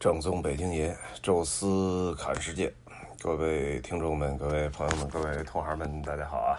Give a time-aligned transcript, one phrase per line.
[0.00, 2.72] 正宗北京爷，宙斯侃世界，
[3.20, 6.56] 各位听众们、各位朋友们、各位同行们，大家好啊！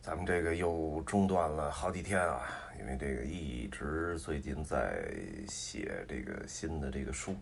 [0.00, 2.42] 咱们这个又中断了好几天啊，
[2.78, 5.04] 因为这个一直最近在
[5.48, 7.34] 写这个新的这个书，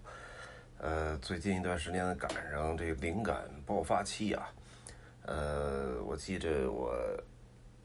[0.78, 3.36] 呃，最近一段时间赶上这个灵感
[3.66, 4.48] 爆发期啊，
[5.26, 6.96] 呃，我记着我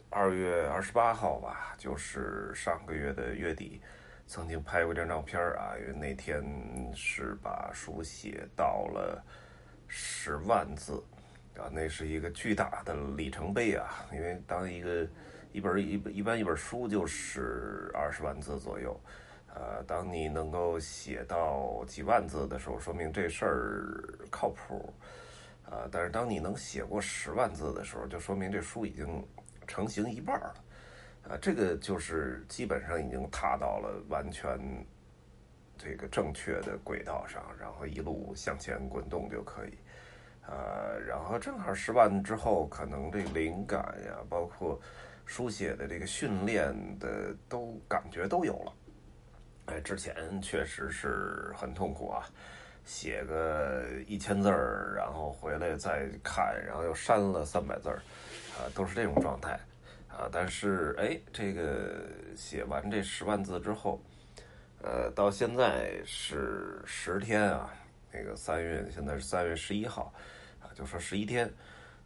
[0.09, 3.81] 二月二十八号吧，就是上个月的月底。
[4.27, 6.43] 曾经拍过一张照片啊，因为那天
[6.93, 9.23] 是把书写到了
[9.87, 11.01] 十万字
[11.55, 14.05] 啊，那是一个巨大的里程碑啊。
[14.11, 15.07] 因为当一个
[15.53, 18.99] 一本一一般一本书就是二十万字左右，
[19.55, 24.93] 呃，当你能够写到几万字的时候，说明这事儿靠谱
[25.63, 25.87] 啊。
[25.89, 29.25] 但是当你能写过十万字的时候，就说明这书已经
[29.65, 30.53] 成型一半了。
[31.29, 34.57] 啊，这个就是基本上已经踏到了完全
[35.77, 39.77] 这个正确的轨道上，然后一路向前滚动就可以。
[40.47, 44.79] 呃，然后正好十万之后，可能这灵感呀，包括
[45.25, 48.73] 书写的这个训练的都感觉都有了。
[49.65, 52.23] 哎，之前确实是很痛苦啊，
[52.85, 57.99] 写个一千字儿，然后回来再看，然后又删了三百字儿，
[58.57, 59.59] 啊，都是这种状态。
[60.07, 64.01] 啊，但是哎，这个写完这十万字之后，
[64.81, 67.71] 呃，到现在是十天啊，
[68.11, 70.11] 那个三月现在是三月十一号，
[70.59, 71.47] 啊，就说十一天，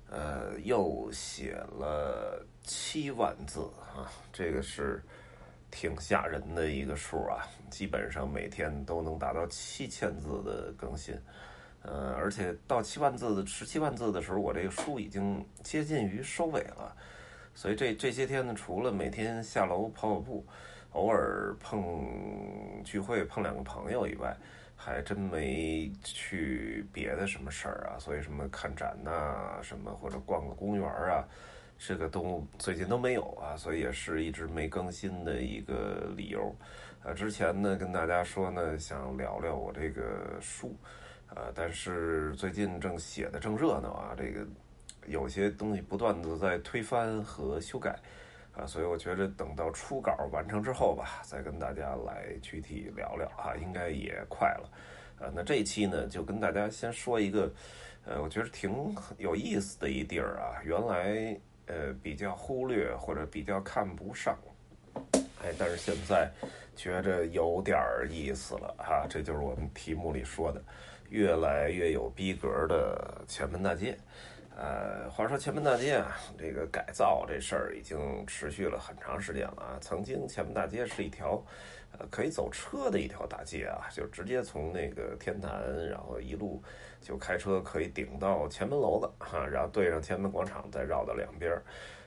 [0.10, 3.62] 呃，又写了七万字
[3.96, 5.02] 啊，这个是
[5.70, 11.18] 挺吓人的一个数啊，基本上每天都能达到七千字的更新，
[11.84, 16.94] 呃，而且到七万字的十七万字的时候，我这个书已经接近于收尾了。
[17.54, 20.46] 所以这这些天呢，除了每天下楼跑跑步，
[20.94, 24.36] 偶尔碰聚会碰两个朋友以外，
[24.76, 28.00] 还真没去别的什么事儿啊。
[28.00, 31.24] 所以什么看展呐，什么或者逛个公园啊，
[31.78, 33.56] 这个都最近都没有啊。
[33.56, 36.56] 所以也是一直没更新的一个理由。
[37.04, 40.76] 呃，之前呢跟大家说呢，想聊聊我这个书，
[41.28, 44.48] 啊，但是最近正写的正热闹啊，这个。
[45.08, 47.98] 有些东西不断的在推翻和修改，
[48.54, 54.70] 啊，所以我觉得等到初稿完成之后吧，再跟大家来具体聊聊啊，应该也快了，
[55.20, 57.52] 啊，那这一期呢，就跟大家先说一个，
[58.06, 64.38] 呃，我觉得挺有意思的一地儿啊，原来呃比较忽略或者比较看不上，
[65.44, 66.30] 哎，但是现在
[66.76, 67.78] 觉着有点
[68.10, 70.62] 意思了哈，这就是我们题目里说的，
[71.10, 73.98] 越来越有逼格的前门大街。
[74.58, 77.98] 呃，话说前门大街啊，这个改造这事儿已经
[78.28, 79.78] 持续了很长时间了啊。
[79.80, 81.42] 曾经前门大街是一条，
[81.98, 85.52] 呃，可以走车的一条大街啊，就直接从那个天坛，
[85.90, 86.62] 然后一路
[87.02, 91.64] 就开车可以顶到前门楼子哈，然后对上前门广场，再绕到两边儿。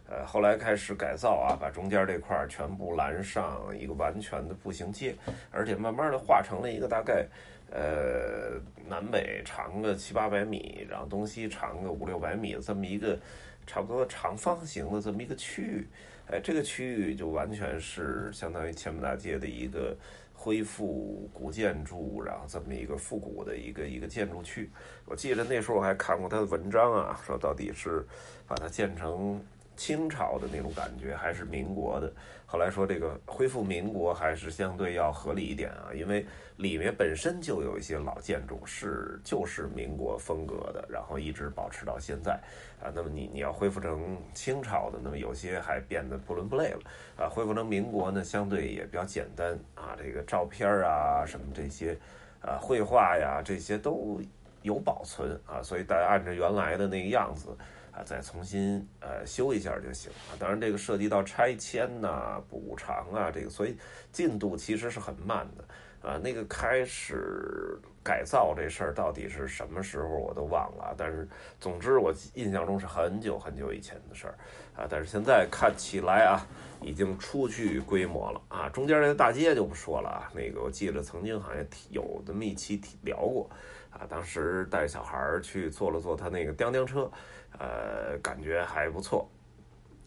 [0.06, 5.16] 呃，后来开始改造啊，把中间这块儿全部拦上一个完全的步行街，
[5.50, 7.26] 而且慢慢的化成了一个大概。
[7.76, 13.18] 呃，南北长个七八百米，然后东西长个五六百米这么一个
[13.66, 15.88] 差不多长方形的这么一个区域，
[16.30, 19.96] 哎，这个区域就完全是相当于前门大街的一个
[20.32, 24.70] 恢复古建筑，然后这么一个复古的一个一个建筑区。
[25.04, 28.06] 我记得那时候我还看过他的文章啊，说到底是
[28.46, 29.44] 把它建成。
[29.76, 32.12] 清朝的那种感觉还是民国的，
[32.46, 36.24] 后来说这个恢复民国还是相对要合理一点啊，因为
[36.56, 42.32] 里面本身就有一些老建筑是就是民国风格的，然后一直保持到现在
[42.80, 42.92] 啊。
[42.94, 46.80] 那么你你要恢复成清朝的，那么有些还变得不伦不类了
[47.16, 47.28] 啊。
[47.28, 51.98] 恢复成民国呢，相对也比较简单啊，这个照片啊什么这些
[52.40, 54.20] 啊绘画呀这些都
[54.62, 57.48] 有保存啊，所以大家按照原来的那个样子。
[57.96, 60.34] 啊，再重新呃修一下就行啊。
[60.38, 63.76] 当然，这个涉及到拆迁呐、补偿啊，这个所以
[64.10, 66.18] 进度其实是很慢的啊。
[66.18, 71.26] 那个开始改造这事儿到底是什么时候我都忘了，但是
[71.58, 74.34] 总之我印象中是很久很久以前的事儿
[74.76, 74.86] 啊。
[74.88, 76.46] 但是现在看起来啊，
[76.82, 78.68] 已经初具规模了啊。
[78.68, 83.48] 中间那个大街就不说了啊，那个我记得曾经好像有这么一期聊过
[83.90, 87.10] 啊，当时带小孩去坐了坐他那个叮叮车。
[87.56, 89.30] 呃，感觉还不错，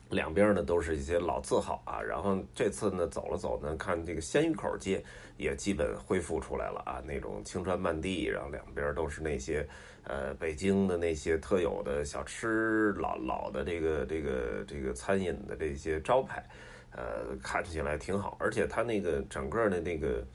[0.09, 2.01] 两边呢都是一些老字号啊。
[2.01, 5.03] 然后这次呢走了走呢，看这个鲜鱼口街
[5.37, 9.67] 也基本恢复出来了啊，那种青砖漫地，然后两边都是那些
[10.03, 16.43] 呃北京的那些特有的小吃，老老的这个这个这个餐饮的这些招牌，
[16.91, 18.37] 呃，看起来挺好。
[18.39, 20.25] 而且它那个整个的那个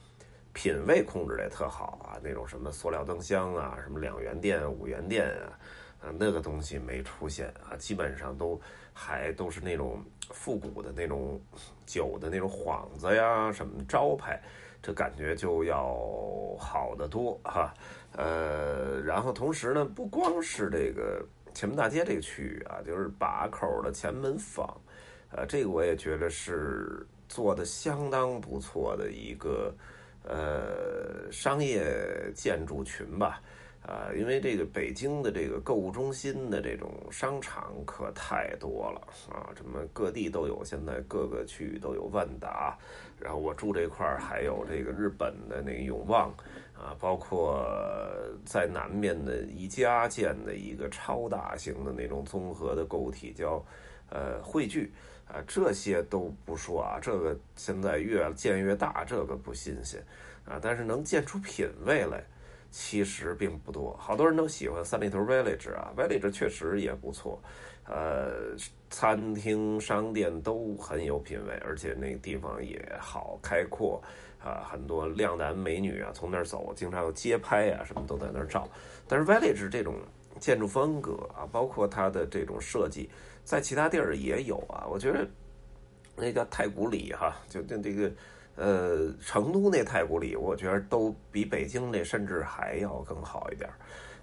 [0.53, 5.59] 品味控制的也特好啊，那种什么塑料灯箱啊，什么两元店、五元店啊，
[6.03, 8.61] 啊那个东西没出现啊，基本上都
[8.93, 11.41] 还都是那种复古的那种
[11.87, 14.41] 酒的那种幌子呀，什么招牌，
[14.83, 15.97] 这感觉就要
[16.59, 17.73] 好得多哈。
[18.17, 24.69] 呃，然后同时呢，不光是这个前门大街这个区域啊，就是把口的前门坊，
[25.31, 29.75] 呃，这个我也觉得是做的相当不错的一个。
[30.25, 31.85] 呃，商业
[32.33, 33.43] 建筑群吧，
[33.87, 39.01] 啊，因为这个北京的这个购物中心的这种商场可太多了
[39.31, 42.79] 啊，什么各地都有，现在各个区域都有万达，
[43.21, 46.33] 然后我住这块儿还有这个日本的那个永旺，
[46.75, 47.67] 啊，包括
[48.45, 53.65] 在南面的宜家建的一个超大型的那种综合的购物体叫
[54.11, 54.93] 呃汇聚。
[55.29, 60.05] 啊，这些都不说啊，这个现在越建越大，这个不新鲜
[60.45, 60.59] 啊。
[60.61, 62.23] 但是能建出品位来，
[62.73, 63.97] 其实并不多。
[63.97, 67.41] 好多人都喜欢三里屯 Village 啊，Village 确实也不错，
[67.85, 68.57] 呃，
[68.91, 74.03] 餐厅、商店都很有品位，而且那个地方也好开阔
[74.43, 78.67] 啊，很多靓男美女啊从那儿走，经常有街拍啊，什么都在那儿照。
[79.07, 79.95] 但是 Village 这种
[80.41, 83.09] 建筑风格啊，包括它的这种设计。
[83.45, 85.27] 在其他地儿也有啊，我觉得
[86.15, 88.09] 那叫太古里哈，就就这个
[88.57, 93.71] 呃成都那太古里，我觉得都比北京那甚至还要更好一点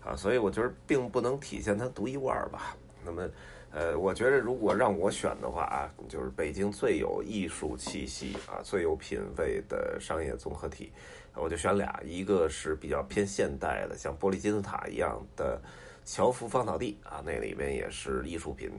[0.04, 2.76] 啊，所以我觉得并不能体现它独一无二吧。
[3.04, 3.30] 那么
[3.72, 10.92] 呃，我觉得如果让我选的话啊，就是北京最有艺术气息啊、最有品位的商业综合体，
[11.36, 15.62] 我就选俩，一个是比较偏现代的，像玻璃金字塔一样的。
[16.06, 18.72] 侨福芳草地啊，那里面也是艺术品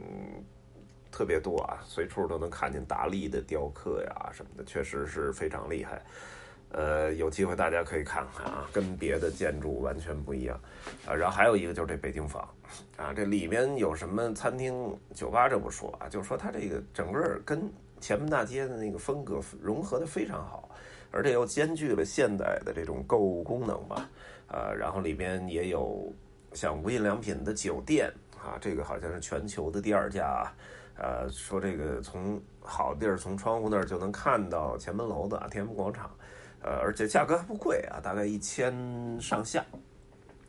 [1.11, 6.03] 特别多啊，随处都能看见达利的雕刻呀什么的，确实是非常厉害。
[6.73, 10.59] 呃，有机会大家可以看看啊，跟别的建筑完全不一样
[11.07, 11.15] 啊。
[11.15, 12.43] 然后还有一个就是这北京坊
[12.97, 17.69] 啊，这里面有什么餐厅、酒吧这不说啊，就是说它这个整个跟
[18.01, 20.69] 前门大街的那个风格融合的非常好，
[21.11, 24.09] 而且又兼具了现代的这种购物功能吧。
[24.47, 26.12] 呃，然后里边也有。
[26.53, 28.12] 像无印良品的酒店
[28.43, 30.53] 啊，这个好像是全球的第二家啊。
[30.97, 36.11] 呃，说这个从好地儿从窗户那儿就能看到前门楼的天安门广场，
[36.63, 38.75] 呃，而且价格还不贵啊，大概一千
[39.21, 39.65] 上下。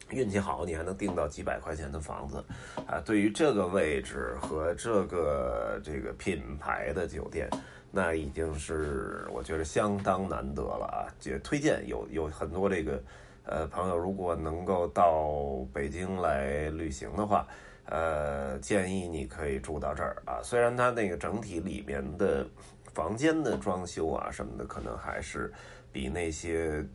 [0.09, 2.43] 运气好，你还能订到几百块钱的房子
[2.85, 2.99] 啊。
[3.05, 7.49] 对于这个位置和这个这个品牌的酒店，
[7.91, 11.07] 那已经是我觉得相当难得了啊。
[11.23, 13.01] 也推荐有有很多这个。
[13.43, 17.45] 呃，朋友，如果能够到北京来旅行的话，
[17.85, 20.39] 呃，建议你可以住到这儿啊。
[20.43, 22.47] 虽然它那个整体里面的
[22.93, 25.51] 房间的装修啊什么的，可能还是
[25.91, 26.85] 比那些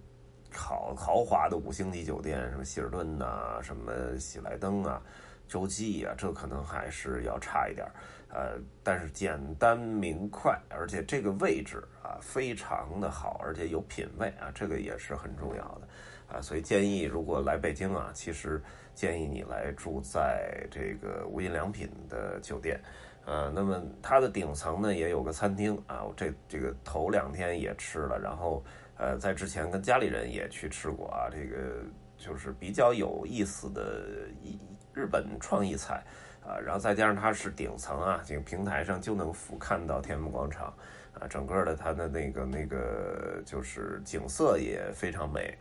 [0.52, 5.02] 豪豪华的五星级酒店，什么希尔顿呐、什么喜来登啊、
[5.48, 7.92] 洲际啊，这可能还是要差一点儿。
[8.28, 15.88] 呃，但是简单明快，而且这个位置啊非常的好，而且有品位啊，这个也是很重要的。
[16.28, 18.60] 啊，所以建议如果来北京啊，其实
[18.94, 22.80] 建议你来住在这个无印良品的酒店，
[23.24, 28.64] 呃，那么它的顶层呢也有个餐厅啊，我这这个头两天也吃了，然后
[28.98, 31.84] 呃，在之前跟家里人也去吃过啊，这个
[32.18, 34.58] 就是比较有意思的一
[34.92, 36.02] 日本创意菜
[36.46, 40.72] 啊，然后再加上它是顶层啊，这个平台上就能俯瞰到天安门广场
[41.18, 45.52] 啊，整个的它的那个那个就是景色也非常美。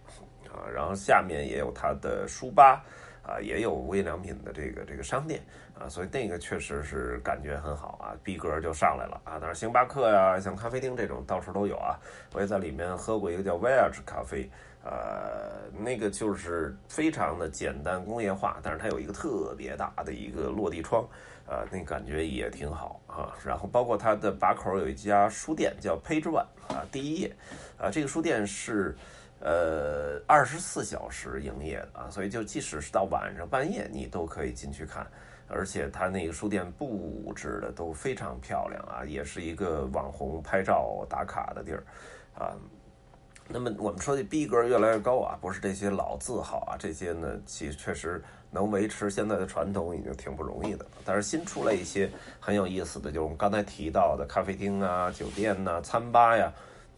[0.53, 2.81] 啊，然后下面也有它的书吧，
[3.27, 5.41] 啊，也有无印良品的这个这个商店
[5.79, 9.39] 啊，所以那个确实是感觉很好啊，逼格就上来了啊。
[9.39, 11.97] 当然，星巴克呀，像咖啡厅这种到处都有啊。
[12.33, 14.47] 我也在里面喝过一个叫 Voyage 咖啡，
[14.83, 21.03] 呃，那个就是非常的简单工业化，但是它有一个特别大的一个落地窗，
[21.47, 23.33] 呃，那感觉也挺好啊。
[23.43, 27.35] 然后包括它的把口有一家书店叫 Page One 啊，第一页
[27.79, 28.95] 啊，这个书店是。
[29.47, 35.05] 呃，二十四小时营业的啊，所以就即使是到晚上半夜，你都可以进去看，
[35.47, 41.83] 而且它那个书店布置的都非常漂亮啊，也是一个网红拍照打卡的地儿
[42.33, 42.57] 啊。
[43.47, 50.91] 那么我们说的逼格越来越高啊，不是这些老字号啊，这些呢，其实确实能维持现在的传统已经挺不容易的了。
[51.05, 52.09] 但是新出来一些
[52.39, 56.51] 很有意思的，就是我们刚才提到的咖啡厅啊、酒店呐、餐吧呀。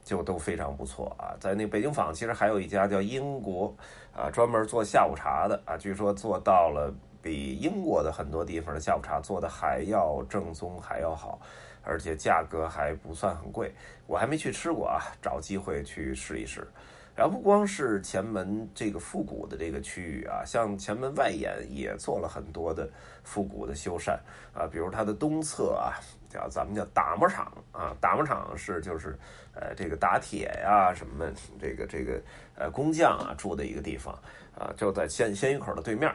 [0.08, 3.76] 就都非常不错啊，在那北京坊其实还有一家叫英国
[4.16, 11.42] 啊，专门做下午茶的啊，据说做到了比英国的很多地方的下午茶做的还要正宗，还要好，
[11.84, 13.70] 而且价格还不算很贵。
[14.06, 16.66] 我还没去吃过啊，找机会去试一试。
[17.14, 22.90] 然后不光是前门这个复古的这个区域啊，像前门外沿也做了很多的
[23.24, 24.18] 复古的修缮
[24.54, 26.00] 啊，比如它的东侧啊，
[26.30, 29.18] 叫咱们叫打磨厂啊，打磨厂是就是
[29.54, 32.22] 呃这个打铁呀什么的这个这个
[32.56, 34.14] 呃工匠啊住的一个地方
[34.58, 36.10] 啊，就在鲜鲜鱼口的对面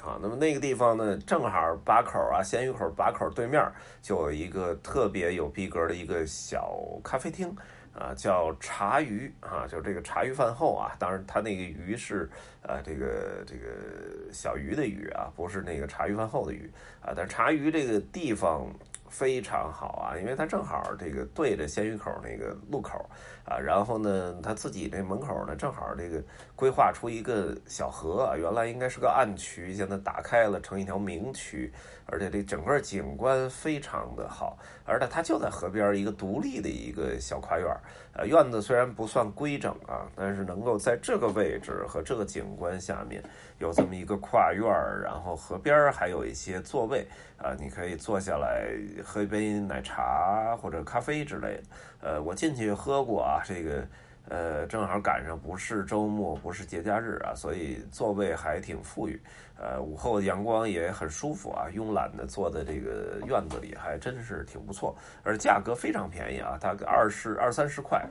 [0.00, 0.18] 啊。
[0.20, 3.62] 那么那个地方呢，正好把口啊，鲜鱼口把口对面
[4.00, 7.54] 就有一个特别有逼格的一个小咖啡厅。
[7.94, 12.30] 啊，叫茶余啊，就是这个茶余饭后啊，当然它那个鱼是
[12.62, 16.70] 呃这个这个小鱼的鱼啊，不是那个茶余饭后的鱼
[17.00, 17.12] 啊。
[17.16, 18.72] 但茶余这个地方
[19.08, 23.04] 非常好啊，因为它正好这个对着鲜鱼口那个路口
[23.44, 26.22] 啊，然后呢，它自己这门口呢正好这个
[26.54, 31.72] 规划出一个小河啊，原来应该是个暗渠，现在打开了成一条明渠。
[32.10, 37.68] 而且这整个景观非常的好，而且它就在河边一个独立的一个小跨院
[38.14, 43.22] 呃，院子虽然不算规整啊，但是能够在这个位置和这个景观下面
[43.58, 44.64] 有这么一个跨院
[45.04, 48.70] 然后河边还有一些座位啊，你可以坐下来
[49.02, 51.62] 喝一杯奶茶或者咖啡之类的。
[52.00, 53.86] 呃，我进去喝过啊，这个。
[54.30, 59.18] 呃，正好赶上不是周末，不是节假日啊，所以座位还挺富裕。
[59.56, 64.94] 呃，午后阳光也很舒服啊，慵懒的坐在这个院子里，还真是挺不错。
[65.22, 68.06] 而价格非常便宜啊，大概二十二三十块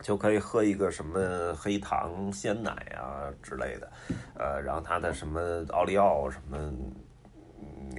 [0.00, 3.88] 就可以喝一个什么黑糖鲜奶啊之类的。
[4.34, 6.58] 呃，然后它的什么奥利奥什么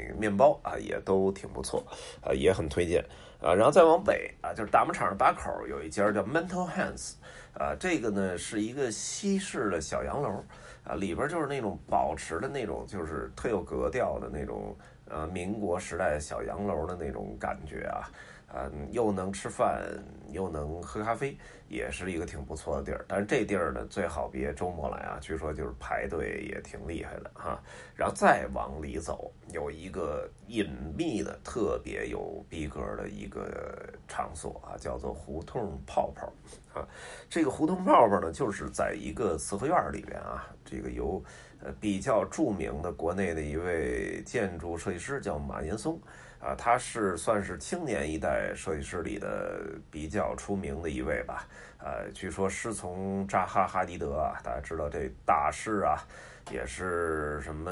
[0.08, 1.84] 那个面包啊，也都挺不错，
[2.22, 3.03] 啊，也很推荐。
[3.41, 7.13] 啊，然后再往北啊，就是大牧场的八口有一家叫 Mental Hands，
[7.53, 10.44] 啊，这个呢是一个西式的小洋楼，
[10.84, 14.75] 啊，里边就是那种保持的那种就是特有格调的那种
[15.08, 18.12] 呃民国时代小洋楼的那种感觉啊。
[18.53, 19.84] 嗯，又能吃饭，
[20.32, 21.38] 又能喝咖啡，
[21.68, 23.06] 也是一个挺不错的地儿。
[23.08, 27.62] 但是这地儿呢，最好别周末来啊，据说就是排队也挺厉害的哈。
[27.96, 36.34] 然后再往里走，有一个隐秘的、特别有逼格的一个场所啊，叫做胡同泡泡
[36.74, 36.88] 啊。
[37.29, 41.24] 这个胡同泡泡呢，就是在一个四合院里边啊，这个由
[41.62, 46.01] 呃比较著名的国内的一位建筑设计师叫马岩松。
[46.39, 49.60] 啊，他是算是青年一代设计师里的
[49.91, 51.46] 比较出名的一位吧。
[51.79, 56.00] 呃，据说师从扎哈·哈迪德啊，大家知道这大师啊，
[56.51, 57.72] 也是什么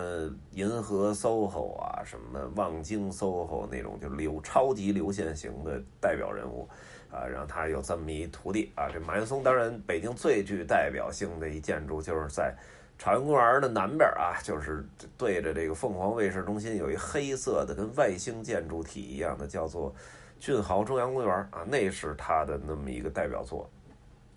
[0.51, 6.67] 银河 SOHO 啊，什么望京 SOHO 那种就流超级流线型的代表人物
[7.09, 7.25] 啊。
[7.25, 12.53] 然后他有这么一徒弟啊，这马岩松当然北京最具代表性的一建筑就是在。
[12.97, 14.83] 朝阳公园的南边啊，就是
[15.17, 19.93] 对着这个凤凰卫视中心，有一黑色的跟外星建筑体一样的，叫做
[20.39, 23.69] 俊豪中央公园啊，那是他的那么一个代表作。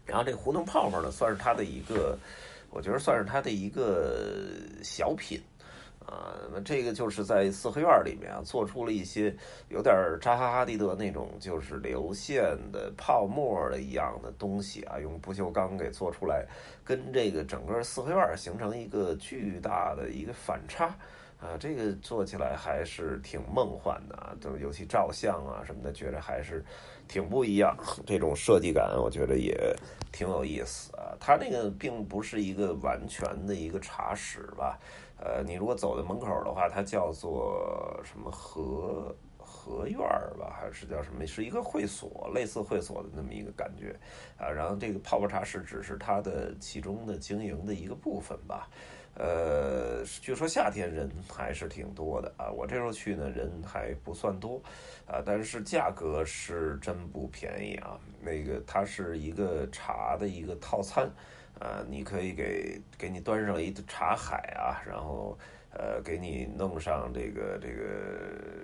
[0.04, 2.18] 然后这胡同泡泡呢，算是他的一个，
[2.70, 4.16] 我觉得算是他的一个
[4.82, 5.40] 小品。
[6.06, 9.34] 啊，那这个就是在四合院里面啊，做出了一些
[9.68, 16.44] 有点扎哈哈迪德那种，就是流线的泡沫的一样的东西啊，用不锈钢给做出来，
[16.84, 20.86] 跟这个整个四合院形成一个巨大的一个反差
[21.38, 26.64] 啊，这个做起来还是挺梦幻的啊，就尤其照相啊什么的，觉得还是
[27.06, 29.54] 挺不一样，这种设计感我觉得也
[30.10, 31.14] 挺有意思啊。
[31.20, 34.76] 它那个并不是一个完全的一个茶室吧。
[35.22, 39.98] 呃，你如果走在门口的话，它叫做什么和合院
[40.38, 41.26] 吧，还是叫什么？
[41.26, 43.94] 是一个会所，类似会所的那么一个感觉
[44.38, 44.48] 啊。
[44.48, 48.66] 然后这个泡泡茶室只是它的其中的经营的一个部分吧。
[49.14, 52.48] 呃，据说夏天人还是挺多的啊。
[52.50, 54.62] 我这时候去呢，人还不算多
[55.06, 58.00] 啊，但是价格是真不便宜啊。
[58.22, 61.10] 那个它是一个茶的一个套餐。
[61.60, 65.38] 啊，你可以给给你端上一茶海啊，然后
[65.72, 67.84] 呃，给你弄上这个这个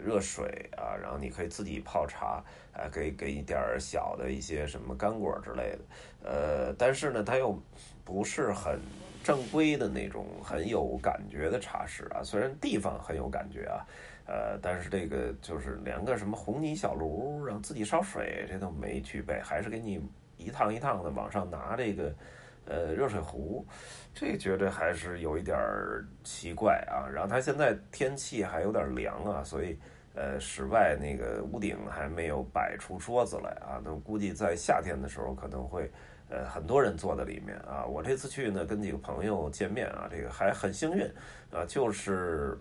[0.03, 5.79] 热水啊，然后你可以自己泡茶，啊，给给一点小的一些什么干果之类的，
[6.25, 7.57] 呃，但是呢，它又
[8.03, 8.81] 不是很
[9.23, 13.85] 正规的那种很有感觉的茶室啊，虽然地方很有感觉啊，
[14.27, 20.01] 呃，但是这个就是连个什么红泥小炉，然后自己烧水，这都没具备，还是给你
[20.39, 22.11] 一趟一趟的往上拿这个。
[22.67, 23.65] 呃，热水壶，
[24.13, 25.57] 这觉得还是有一点
[26.25, 27.07] 奇怪啊。
[27.09, 29.79] 然后它现在天气还有点凉啊，所以
[30.15, 33.81] 呃，室外那个屋顶还没有摆出桌子来啊。
[33.85, 35.91] 那估计在夏天的时候可能会
[36.29, 37.85] 呃很多人坐在里面啊。
[37.87, 41.05] 我这次去呢，跟几个朋友见面啊，这个还很幸运
[41.53, 42.59] 啊，就是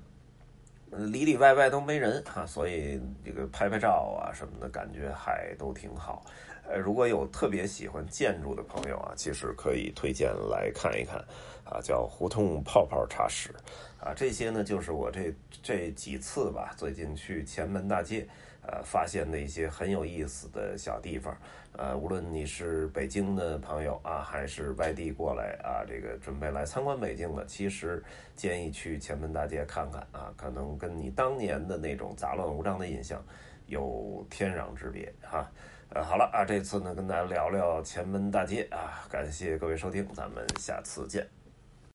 [0.92, 6.24] 里里外外都没人啊，所以这个拍拍照啊什么的感觉还都挺好。
[6.68, 11.18] 呃，如果有特别喜欢建筑的朋友啊，其实可以推荐来看一看
[11.64, 13.54] 啊，叫胡同泡泡茶室
[14.00, 14.14] 啊。
[14.16, 18.28] 这些呢，就是我这这几次吧，最近去前门大街。
[18.68, 21.38] 呃，发现的一些很有意思的小地方，
[21.74, 28.04] 呃，无论你是北京的朋友啊，还是外地过来啊，这个准备来参观北京的，其实
[28.36, 33.24] 建议去前门大街看看啊，可能跟你当年的那种杂乱无章的印象
[33.68, 35.48] 有天壤之别哈。
[35.90, 41.45] 呃，好了啊，这次呢跟大家聊聊前门大街啊，感谢各位收听，咱们下次见。